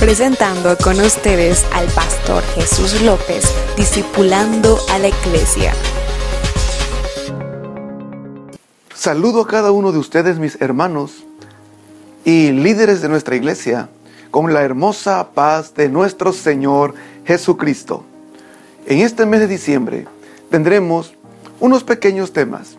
[0.00, 5.72] presentando con ustedes al pastor Jesús López, discipulando a la iglesia.
[8.94, 11.24] Saludo a cada uno de ustedes, mis hermanos
[12.24, 13.88] y líderes de nuestra iglesia,
[14.30, 16.94] con la hermosa paz de nuestro Señor
[17.24, 18.04] Jesucristo.
[18.86, 20.06] En este mes de diciembre
[20.50, 21.14] tendremos
[21.58, 22.76] unos pequeños temas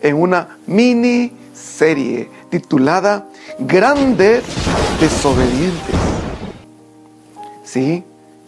[0.00, 3.28] en una mini serie titulada
[3.58, 4.42] Grandes
[5.00, 5.95] Desobedientes.
[7.76, 8.04] Sí,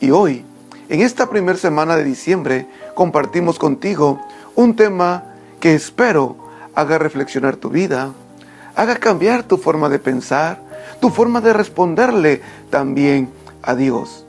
[0.00, 0.46] y hoy,
[0.88, 4.18] en esta primera semana de diciembre, compartimos contigo
[4.54, 5.24] un tema
[5.60, 6.38] que espero
[6.74, 8.14] haga reflexionar tu vida,
[8.74, 10.62] haga cambiar tu forma de pensar,
[11.02, 13.28] tu forma de responderle también
[13.60, 14.24] a Dios.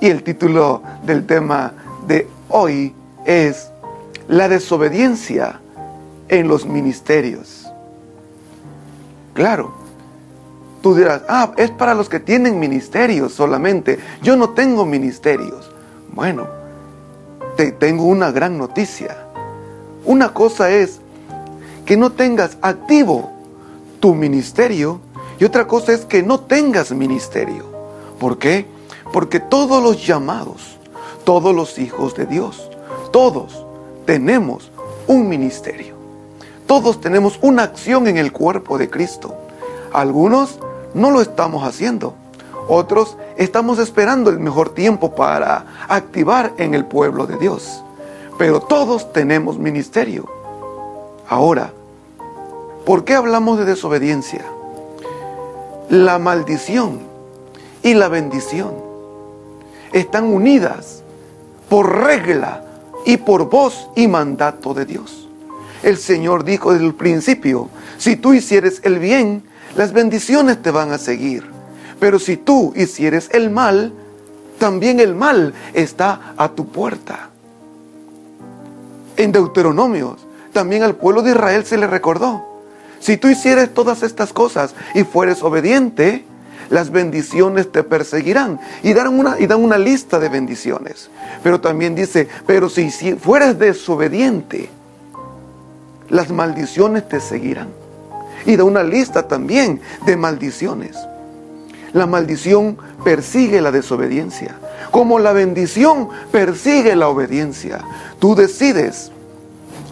[0.00, 1.72] Y el título del tema
[2.06, 2.94] de hoy
[3.26, 3.68] es
[4.28, 5.58] La desobediencia
[6.28, 7.66] en los ministerios.
[9.32, 9.74] Claro,
[10.84, 13.98] tú dirás, ah, es para los que tienen ministerios solamente.
[14.20, 15.70] Yo no tengo ministerios.
[16.12, 16.46] Bueno,
[17.56, 19.16] te tengo una gran noticia.
[20.04, 21.00] Una cosa es
[21.86, 23.32] que no tengas activo
[23.98, 25.00] tu ministerio
[25.40, 27.64] y otra cosa es que no tengas ministerio.
[28.20, 28.66] ¿Por qué?
[29.10, 30.76] Porque todos los llamados,
[31.24, 32.68] todos los hijos de Dios,
[33.10, 33.64] todos
[34.04, 34.70] tenemos
[35.06, 35.94] un ministerio.
[36.66, 39.34] Todos tenemos una acción en el cuerpo de Cristo.
[39.94, 40.58] Algunos
[40.94, 42.14] no lo estamos haciendo.
[42.68, 47.82] Otros estamos esperando el mejor tiempo para activar en el pueblo de Dios.
[48.38, 50.26] Pero todos tenemos ministerio.
[51.28, 51.72] Ahora,
[52.86, 54.44] ¿por qué hablamos de desobediencia?
[55.90, 57.00] La maldición
[57.82, 58.72] y la bendición
[59.92, 61.02] están unidas
[61.68, 62.64] por regla
[63.04, 65.28] y por voz y mandato de Dios.
[65.82, 69.44] El Señor dijo desde el principio, si tú hicieres el bien,
[69.76, 71.44] las bendiciones te van a seguir.
[72.00, 73.92] Pero si tú hicieres el mal,
[74.58, 77.30] también el mal está a tu puerta.
[79.16, 82.44] En Deuteronomios, también al pueblo de Israel se le recordó,
[83.00, 86.24] si tú hicieres todas estas cosas y fueres obediente,
[86.70, 88.58] las bendiciones te perseguirán.
[88.82, 91.10] Y dan una, y dan una lista de bendiciones.
[91.42, 94.70] Pero también dice, pero si, si fueres desobediente,
[96.08, 97.83] las maldiciones te seguirán.
[98.46, 100.96] Y da una lista también de maldiciones.
[101.92, 104.56] La maldición persigue la desobediencia,
[104.90, 107.80] como la bendición persigue la obediencia.
[108.18, 109.12] Tú decides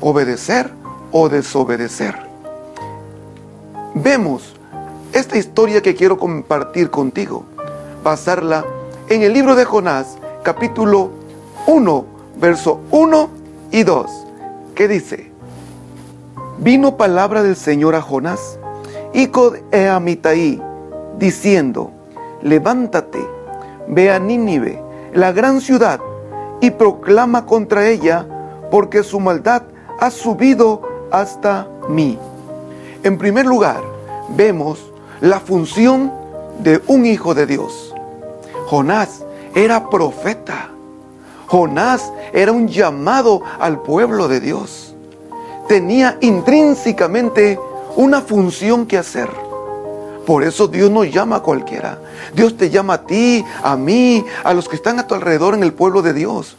[0.00, 0.70] obedecer
[1.12, 2.16] o desobedecer.
[3.94, 4.54] Vemos
[5.12, 7.44] esta historia que quiero compartir contigo,
[8.02, 8.64] basarla
[9.08, 11.10] en el libro de Jonás, capítulo
[11.66, 12.04] 1,
[12.40, 13.30] verso 1
[13.70, 14.10] y 2,
[14.74, 15.31] que dice,
[16.62, 18.60] vino palabra del Señor a Jonás,
[19.12, 20.62] hijo de Amitai,
[21.18, 21.90] diciendo,
[22.40, 23.18] levántate,
[23.88, 24.80] ve a Nínive,
[25.12, 25.98] la gran ciudad,
[26.60, 28.24] y proclama contra ella,
[28.70, 29.62] porque su maldad
[29.98, 32.16] ha subido hasta mí.
[33.02, 33.80] En primer lugar,
[34.36, 36.12] vemos la función
[36.60, 37.92] de un hijo de Dios.
[38.66, 39.24] Jonás
[39.56, 40.68] era profeta.
[41.48, 44.91] Jonás era un llamado al pueblo de Dios
[45.68, 47.58] tenía intrínsecamente
[47.96, 49.28] una función que hacer.
[50.26, 51.98] Por eso Dios no llama a cualquiera.
[52.34, 55.62] Dios te llama a ti, a mí, a los que están a tu alrededor en
[55.62, 56.56] el pueblo de Dios.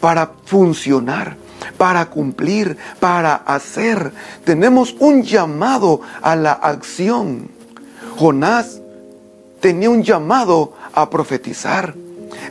[0.00, 1.36] Para funcionar,
[1.78, 4.12] para cumplir, para hacer.
[4.44, 7.48] Tenemos un llamado a la acción.
[8.18, 8.80] Jonás
[9.60, 11.94] tenía un llamado a profetizar,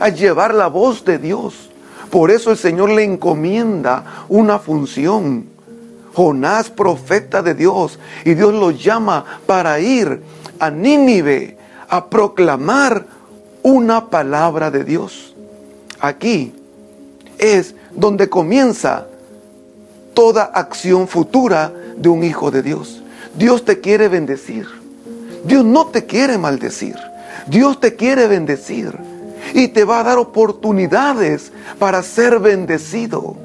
[0.00, 1.70] a llevar la voz de Dios.
[2.10, 5.51] Por eso el Señor le encomienda una función.
[6.14, 10.22] Jonás, profeta de Dios, y Dios lo llama para ir
[10.58, 11.56] a Nínive
[11.88, 13.06] a proclamar
[13.62, 15.34] una palabra de Dios.
[16.00, 16.54] Aquí
[17.38, 19.06] es donde comienza
[20.14, 23.02] toda acción futura de un hijo de Dios.
[23.34, 24.66] Dios te quiere bendecir.
[25.44, 26.96] Dios no te quiere maldecir.
[27.46, 28.96] Dios te quiere bendecir
[29.54, 33.36] y te va a dar oportunidades para ser bendecido.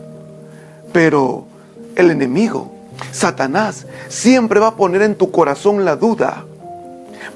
[0.94, 1.47] Pero
[1.98, 2.72] el enemigo,
[3.12, 6.46] Satanás, siempre va a poner en tu corazón la duda.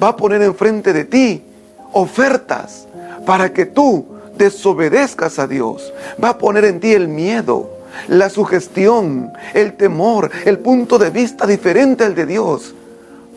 [0.02, 1.44] Va a poner enfrente de ti
[1.92, 2.88] ofertas
[3.26, 4.06] para que tú
[4.38, 5.92] desobedezcas a Dios.
[6.24, 7.70] Va a poner en ti el miedo,
[8.08, 12.76] la sugestión, el temor, el punto de vista diferente al de Dios.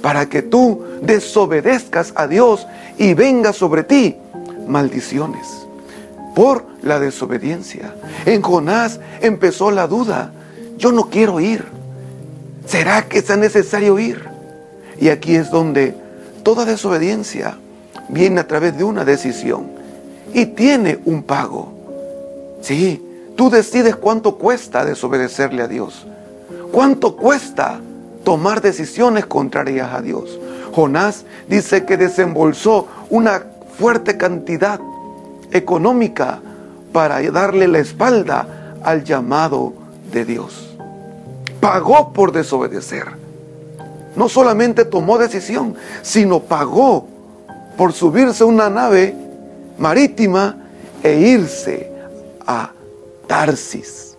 [0.03, 2.67] Para que tú desobedezcas a Dios
[2.99, 4.17] y venga sobre ti
[4.69, 5.65] maldiciones
[6.35, 7.95] por la desobediencia.
[8.27, 10.33] En Jonás empezó la duda
[10.77, 11.65] yo no quiero ir.
[12.67, 14.25] ¿Será que es necesario ir?
[14.99, 15.95] Y aquí es donde
[16.43, 17.59] toda desobediencia
[18.09, 19.67] viene a través de una decisión
[20.33, 21.73] y tiene un pago.
[22.61, 23.03] Sí,
[23.37, 26.07] tú decides cuánto cuesta desobedecerle a Dios.
[26.73, 27.81] ¿Cuánto cuesta
[28.25, 30.39] tomar decisiones contrarias a Dios?
[30.73, 33.45] Jonás dice que desembolsó una
[33.79, 34.81] fuerte cantidad
[35.53, 36.41] económica
[36.93, 39.84] para darle la espalda al llamado
[40.15, 40.75] de Dios.
[41.61, 43.09] Pagó por desobedecer.
[44.17, 47.09] No solamente tomó decisión, sino pagó
[47.77, 49.15] por subirse a una nave
[49.77, 50.57] marítima
[51.03, 51.91] e irse
[52.47, 52.73] a
[53.27, 54.17] Tarsis.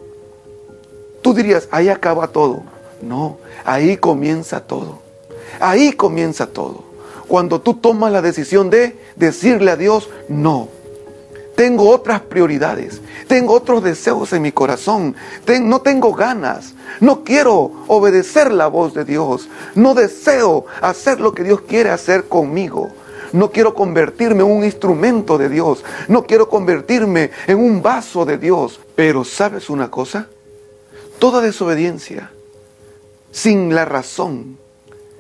[1.22, 2.64] Tú dirías, ahí acaba todo.
[3.02, 5.00] No, ahí comienza todo.
[5.60, 6.84] Ahí comienza todo.
[7.28, 10.68] Cuando tú tomas la decisión de decirle a Dios, no.
[11.56, 15.16] Tengo otras prioridades, tengo otros deseos en mi corazón,
[15.62, 21.44] no tengo ganas, no quiero obedecer la voz de Dios, no deseo hacer lo que
[21.44, 22.92] Dios quiere hacer conmigo.
[23.32, 25.84] No quiero convertirme en un instrumento de Dios.
[26.08, 28.80] No quiero convertirme en un vaso de Dios.
[28.96, 30.30] Pero ¿sabes una cosa?
[31.20, 32.32] Toda desobediencia,
[33.32, 34.58] sin la razón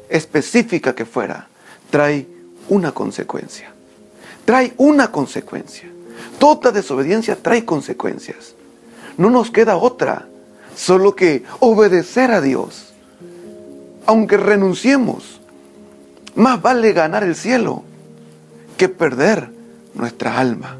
[0.07, 1.49] específica que fuera,
[1.89, 2.25] trae
[2.69, 3.73] una consecuencia.
[4.45, 5.91] Trae una consecuencia.
[6.39, 8.55] Toda desobediencia trae consecuencias.
[9.17, 10.27] No nos queda otra,
[10.75, 12.93] solo que obedecer a Dios.
[14.05, 15.39] Aunque renunciemos,
[16.35, 17.83] más vale ganar el cielo
[18.77, 19.49] que perder
[19.93, 20.77] nuestra alma.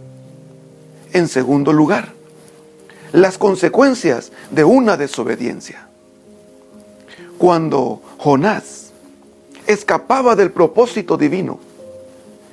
[1.13, 2.13] En segundo lugar,
[3.13, 5.88] las consecuencias de una desobediencia.
[7.38, 8.91] Cuando Jonás
[9.67, 11.59] escapaba del propósito divino,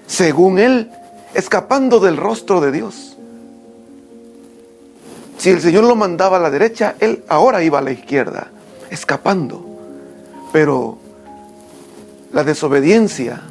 [0.06, 0.90] según él,
[1.34, 3.16] escapando del rostro de Dios.
[5.38, 8.48] Si el Señor lo mandaba a la derecha, él ahora iba a la izquierda,
[8.90, 9.64] escapando.
[10.52, 10.98] Pero
[12.32, 13.42] la desobediencia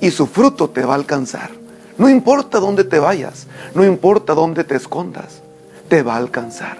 [0.00, 1.50] y su fruto te va a alcanzar.
[1.96, 5.40] No importa dónde te vayas, no importa dónde te escondas,
[5.88, 6.78] te va a alcanzar.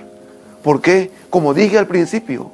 [0.62, 2.50] Porque, como dije al principio,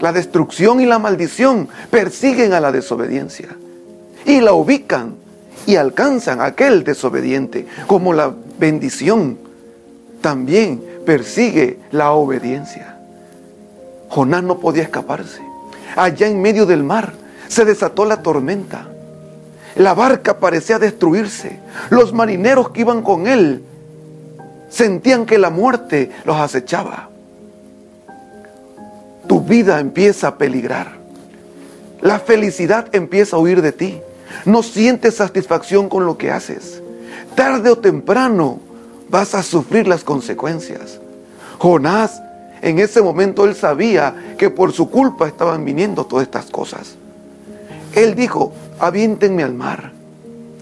[0.00, 3.48] la destrucción y la maldición persiguen a la desobediencia
[4.26, 5.23] y la ubican
[5.66, 9.38] y alcanzan a aquel desobediente, como la bendición
[10.20, 12.96] también persigue la obediencia.
[14.08, 15.42] Jonás no podía escaparse.
[15.96, 17.12] Allá en medio del mar
[17.48, 18.88] se desató la tormenta.
[19.76, 21.58] La barca parecía destruirse.
[21.90, 23.62] Los marineros que iban con él
[24.68, 27.08] sentían que la muerte los acechaba.
[29.26, 30.92] Tu vida empieza a peligrar.
[32.00, 34.00] La felicidad empieza a huir de ti.
[34.44, 36.82] No sientes satisfacción con lo que haces.
[37.34, 38.60] Tarde o temprano
[39.08, 41.00] vas a sufrir las consecuencias.
[41.58, 42.20] Jonás,
[42.62, 46.96] en ese momento él sabía que por su culpa estaban viniendo todas estas cosas.
[47.94, 49.92] Él dijo, aviéntenme al mar,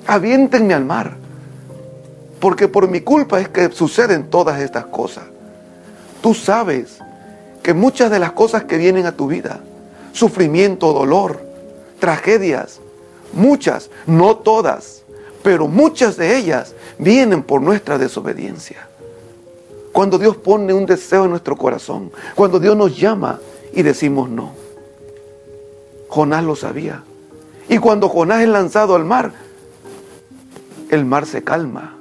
[0.06, 1.16] aviéntenme al mar,
[2.40, 5.24] porque por mi culpa es que suceden todas estas cosas.
[6.20, 6.98] Tú sabes
[7.62, 9.60] que muchas de las cosas que vienen a tu vida,
[10.12, 11.40] sufrimiento, dolor,
[12.00, 12.80] tragedias,
[13.32, 15.02] muchas, no todas,
[15.42, 18.88] pero muchas de ellas vienen por nuestra desobediencia.
[19.92, 23.40] Cuando Dios pone un deseo en nuestro corazón, cuando Dios nos llama
[23.72, 24.52] y decimos no.
[26.08, 27.02] Jonás lo sabía.
[27.68, 29.32] Y cuando Jonás es lanzado al mar,
[30.90, 31.96] el mar se calma.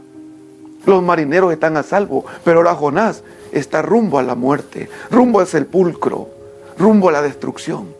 [0.86, 5.48] Los marineros están a salvo, pero ahora Jonás está rumbo a la muerte, rumbo al
[5.48, 6.29] sepulcro,
[6.77, 7.94] rumbo a la destrucción.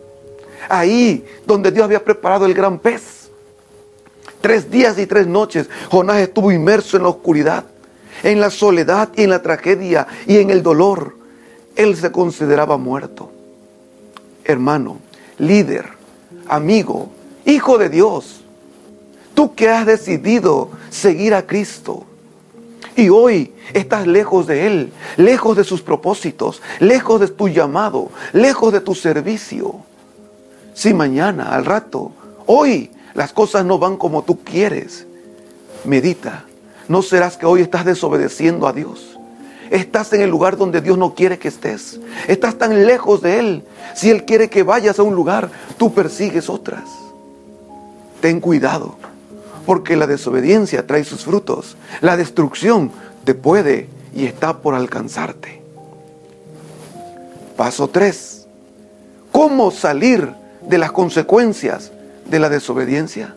[0.68, 3.21] Ahí donde Dios había preparado el gran pez.
[4.42, 7.64] Tres días y tres noches Jonás estuvo inmerso en la oscuridad,
[8.22, 11.16] en la soledad y en la tragedia y en el dolor.
[11.76, 13.32] Él se consideraba muerto.
[14.44, 14.98] Hermano,
[15.38, 15.88] líder,
[16.48, 17.08] amigo,
[17.44, 18.42] Hijo de Dios,
[19.34, 22.04] tú que has decidido seguir a Cristo
[22.94, 28.72] y hoy estás lejos de Él, lejos de sus propósitos, lejos de tu llamado, lejos
[28.72, 29.74] de tu servicio.
[30.74, 32.12] Si mañana, al rato,
[32.46, 35.06] hoy las cosas no van como tú quieres,
[35.84, 36.44] medita.
[36.88, 39.18] ¿No serás que hoy estás desobedeciendo a Dios?
[39.70, 41.98] Estás en el lugar donde Dios no quiere que estés.
[42.28, 43.64] Estás tan lejos de Él.
[43.94, 46.82] Si Él quiere que vayas a un lugar, tú persigues otras
[48.22, 48.94] ten cuidado,
[49.66, 51.76] porque la desobediencia trae sus frutos.
[52.00, 52.90] La destrucción
[53.24, 55.60] te puede y está por alcanzarte.
[57.56, 58.46] Paso 3.
[59.30, 61.90] ¿Cómo salir de las consecuencias
[62.26, 63.34] de la desobediencia?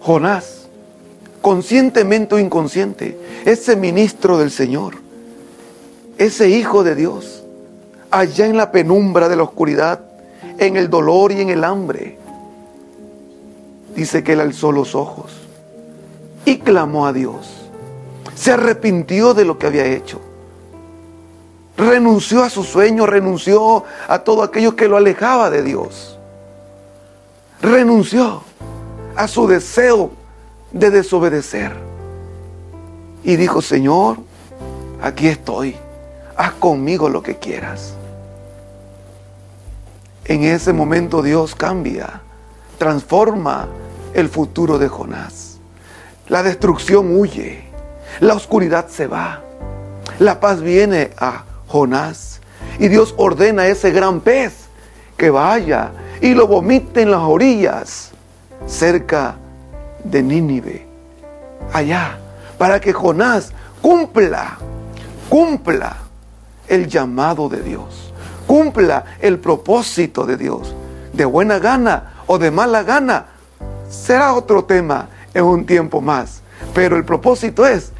[0.00, 0.66] Jonás,
[1.42, 4.94] conscientemente o inconsciente, ese ministro del Señor,
[6.18, 7.44] ese hijo de Dios,
[8.10, 10.00] allá en la penumbra de la oscuridad,
[10.58, 12.18] en el dolor y en el hambre,
[13.94, 15.32] dice que él alzó los ojos
[16.44, 17.68] y clamó a Dios.
[18.34, 20.20] Se arrepintió de lo que había hecho.
[21.76, 26.15] Renunció a su sueño, renunció a todo aquello que lo alejaba de Dios.
[27.60, 28.42] Renunció
[29.16, 30.12] a su deseo
[30.72, 31.72] de desobedecer.
[33.24, 34.18] Y dijo, Señor,
[35.02, 35.76] aquí estoy,
[36.36, 37.94] haz conmigo lo que quieras.
[40.26, 42.20] En ese momento Dios cambia,
[42.78, 43.68] transforma
[44.12, 45.58] el futuro de Jonás.
[46.28, 47.64] La destrucción huye,
[48.20, 49.42] la oscuridad se va,
[50.18, 52.40] la paz viene a Jonás.
[52.78, 54.54] Y Dios ordena a ese gran pez
[55.16, 58.10] que vaya y lo vomite en las orillas
[58.66, 59.36] cerca
[60.04, 60.86] de Nínive,
[61.72, 62.18] allá,
[62.58, 64.58] para que Jonás cumpla,
[65.28, 65.96] cumpla
[66.68, 68.12] el llamado de Dios,
[68.46, 70.74] cumpla el propósito de Dios,
[71.12, 73.26] de buena gana o de mala gana,
[73.88, 76.42] será otro tema en un tiempo más.
[76.74, 77.92] Pero el propósito es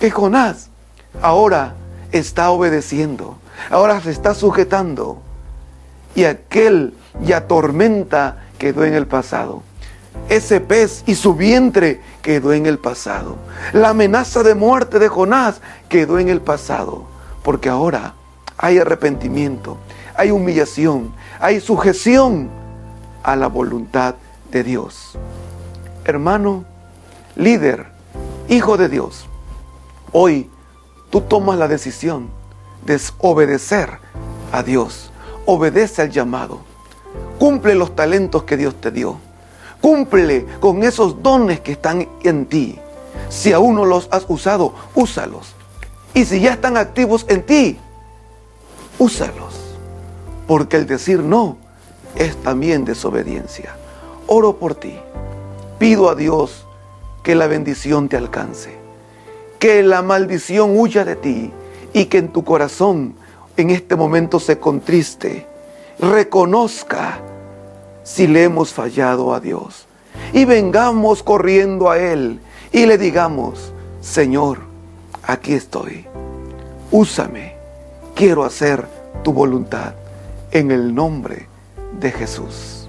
[0.00, 0.68] que Jonás
[1.22, 1.74] ahora
[2.12, 3.38] está obedeciendo,
[3.70, 5.18] ahora se está sujetando
[6.14, 9.62] y aquel ya tormenta quedó en el pasado.
[10.28, 13.36] Ese pez y su vientre quedó en el pasado.
[13.72, 17.04] La amenaza de muerte de Jonás quedó en el pasado.
[17.42, 18.14] Porque ahora
[18.58, 19.78] hay arrepentimiento,
[20.14, 22.50] hay humillación, hay sujeción
[23.22, 24.16] a la voluntad
[24.50, 25.18] de Dios.
[26.04, 26.64] Hermano,
[27.36, 27.86] líder,
[28.48, 29.26] hijo de Dios,
[30.12, 30.50] hoy
[31.10, 32.28] tú tomas la decisión
[32.84, 33.98] de obedecer
[34.52, 35.10] a Dios.
[35.46, 36.69] Obedece al llamado.
[37.40, 39.18] Cumple los talentos que Dios te dio
[39.80, 42.78] Cumple con esos dones que están en ti.
[43.28, 45.54] Si aún no los has usado, úsalos.
[46.12, 47.78] Y si ya están activos en ti,
[48.98, 49.54] úsalos.
[50.46, 51.56] Porque el decir no
[52.16, 53.74] es también desobediencia.
[54.26, 54.98] Oro por ti.
[55.78, 56.66] Pido a Dios
[57.22, 58.74] que la bendición te alcance.
[59.58, 61.52] Que la maldición huya de ti
[61.92, 63.14] y que en tu corazón
[63.56, 65.46] en este momento se contriste.
[65.98, 67.20] Reconozca
[68.12, 69.86] si le hemos fallado a Dios.
[70.32, 72.40] Y vengamos corriendo a Él
[72.72, 74.58] y le digamos, Señor,
[75.22, 76.06] aquí estoy.
[76.90, 77.54] Úsame.
[78.16, 78.84] Quiero hacer
[79.22, 79.94] tu voluntad
[80.50, 81.46] en el nombre
[82.00, 82.79] de Jesús.